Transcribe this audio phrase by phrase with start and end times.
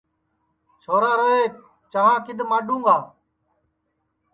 [0.81, 1.53] چھورا روہِیت
[1.91, 2.97] چانٚھ کِدؔ ماڈُؔوں گا